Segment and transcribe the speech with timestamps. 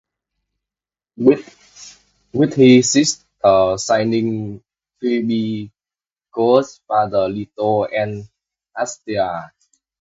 [1.15, 4.63] With his sister, "shining"
[4.99, 5.71] Phoebe,
[6.33, 8.27] Coeus fathered Leto and
[8.75, 9.53] Asteria.